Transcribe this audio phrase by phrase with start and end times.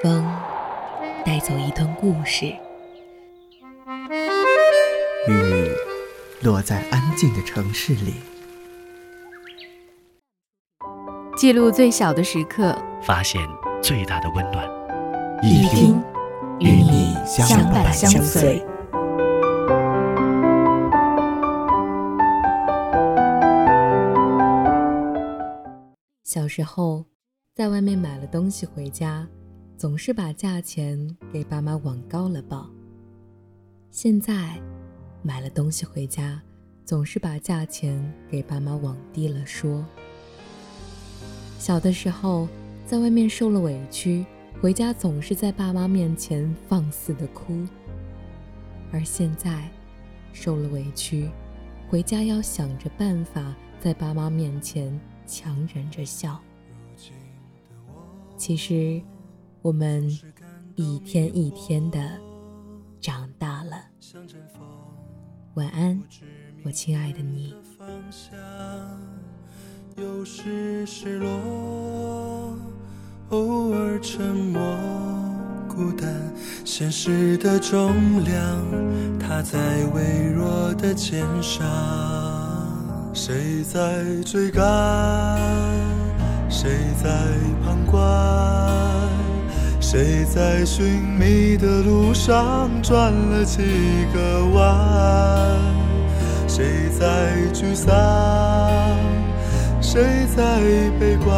[0.00, 0.24] 风
[1.24, 2.46] 带走一段故事，
[5.26, 5.72] 雨
[6.42, 8.14] 落在安静的城市里，
[11.36, 13.42] 记录最小的时刻，发现
[13.82, 14.64] 最大的温暖。
[15.42, 16.00] 一听
[16.60, 18.64] 与你相伴相随。
[26.28, 27.06] 小时候，
[27.54, 29.26] 在外面买了东西回家。
[29.78, 32.68] 总是把价钱给爸妈往高了报。
[33.90, 34.60] 现在
[35.22, 36.38] 买了东西回家，
[36.84, 39.82] 总是把价钱给爸妈往低了说。
[41.58, 42.46] 小的时候
[42.84, 44.26] 在外面受了委屈，
[44.60, 47.66] 回家总是在爸妈面前放肆的哭。
[48.92, 49.66] 而现在
[50.34, 51.30] 受了委屈，
[51.88, 56.40] 回家要想着办法在爸妈面前强忍着笑。
[58.36, 59.00] 其实。
[59.60, 60.08] 我们
[60.76, 61.98] 一天一天的
[63.00, 63.76] 长大了。
[65.54, 66.00] 晚安，
[66.64, 67.56] 我亲爱的你。
[69.96, 72.56] 有时失落，
[73.30, 74.62] 偶尔沉默，
[75.68, 76.32] 孤单，
[76.64, 82.37] 现实的重量，它在微弱的肩上。
[83.20, 83.80] 谁在
[84.24, 84.62] 追赶？
[86.48, 86.70] 谁
[87.02, 87.10] 在
[87.64, 88.00] 旁观？
[89.80, 93.58] 谁在寻觅的路上转了几
[94.14, 95.58] 个弯？
[96.46, 97.90] 谁在沮丧？
[99.80, 100.60] 谁在
[101.00, 101.34] 悲观？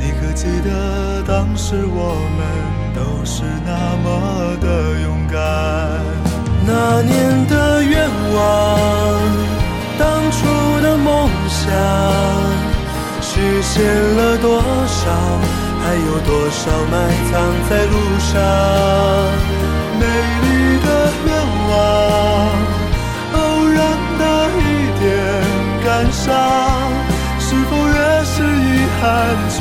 [0.00, 2.40] 你可记得当时我们
[2.94, 5.36] 都是那么的勇敢？
[6.64, 8.40] 那年的愿望，
[11.62, 11.70] 想，
[13.20, 13.30] 实
[13.62, 13.72] 现
[14.16, 14.46] 了多
[14.86, 15.00] 少？
[15.84, 16.60] 还有多少
[16.90, 16.94] 埋
[17.30, 17.32] 藏
[17.68, 18.30] 在路上？
[19.98, 20.02] 美
[20.42, 20.44] 丽
[20.84, 20.88] 的
[21.26, 21.28] 愿
[21.70, 21.72] 望，
[23.34, 23.36] 偶
[23.68, 23.76] 然
[24.18, 24.22] 的
[24.58, 24.60] 一
[24.98, 25.02] 点
[25.84, 26.20] 感伤，
[27.38, 27.94] 是否越
[28.24, 28.68] 是遗
[29.00, 29.02] 憾
[29.58, 29.60] 就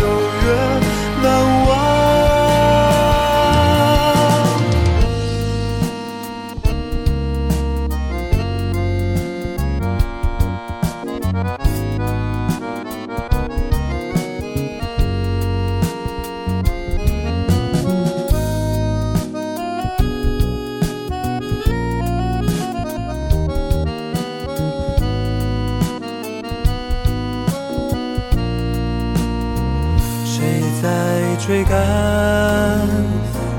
[31.46, 31.76] 追赶，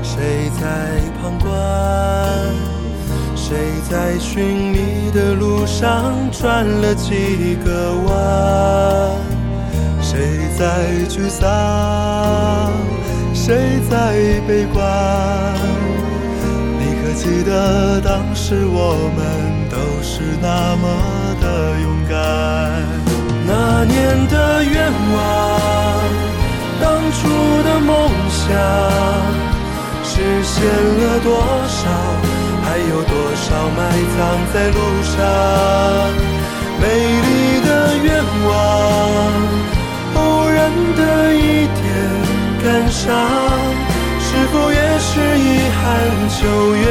[0.01, 0.63] 谁在
[1.21, 1.51] 旁观？
[3.35, 3.57] 谁
[3.89, 8.15] 在寻觅的路上转了几个弯？
[10.01, 10.17] 谁
[10.57, 10.65] 在
[11.09, 12.71] 沮丧？
[13.33, 14.13] 谁在
[14.47, 14.83] 悲观？
[16.79, 19.21] 你可记得当时我们
[19.69, 20.85] 都是那么
[21.41, 21.45] 的
[21.81, 22.15] 勇敢？
[23.45, 25.52] 那年的愿望。
[28.43, 28.49] 想
[30.03, 30.11] 实
[30.43, 31.27] 现了多
[31.67, 31.79] 少？
[32.65, 33.45] 还有多少
[33.77, 33.79] 埋
[34.13, 34.17] 藏
[34.53, 35.15] 在路上？
[36.81, 36.83] 美
[37.25, 37.27] 丽
[37.65, 37.69] 的
[38.03, 38.07] 愿
[38.45, 38.49] 望，
[40.15, 40.57] 偶然
[40.97, 41.01] 的
[41.33, 41.81] 一点
[42.63, 43.07] 感伤，
[44.19, 45.41] 是否越是遗
[45.79, 45.81] 憾
[46.41, 46.41] 就
[46.75, 46.83] 越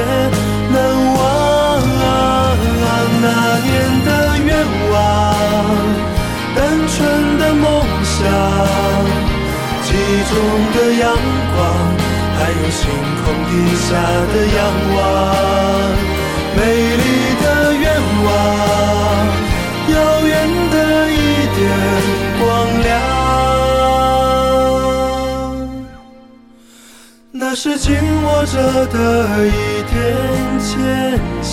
[10.35, 10.39] 中
[10.75, 11.05] 的阳
[11.55, 11.59] 光，
[12.37, 12.81] 还有星
[13.21, 13.89] 空底下
[14.33, 14.61] 的仰
[14.95, 14.99] 望，
[16.57, 16.61] 美
[16.97, 17.03] 丽
[17.43, 17.45] 的
[17.75, 17.85] 愿
[18.25, 18.27] 望，
[19.93, 19.95] 遥
[20.27, 20.31] 远
[20.71, 20.75] 的
[21.11, 21.15] 一
[21.57, 21.61] 点
[22.41, 22.43] 光
[22.83, 22.91] 亮，
[27.31, 27.95] 那是紧
[28.25, 28.57] 握着
[28.87, 28.97] 的
[29.47, 29.51] 一
[29.93, 29.95] 点
[30.59, 30.71] 坚
[31.43, 31.53] 强。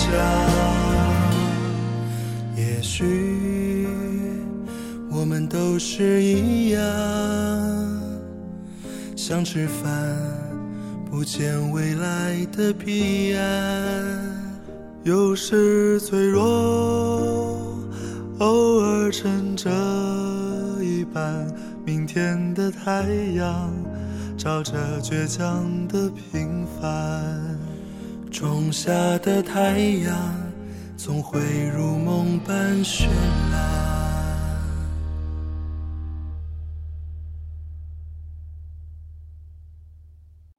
[2.56, 3.86] 也许
[5.10, 6.80] 我们都是一样。
[9.30, 10.18] 想吃饭，
[11.08, 13.46] 不见未来的彼岸。
[15.04, 16.42] 有时脆弱，
[18.40, 19.70] 偶尔撑着
[20.82, 21.46] 一半。
[21.86, 23.04] 明天的太
[23.36, 23.72] 阳，
[24.36, 27.56] 照着倔强的平凡。
[28.32, 30.12] 种下的太阳，
[30.96, 31.38] 总会
[31.72, 33.06] 如梦般绚
[33.52, 33.89] 烂。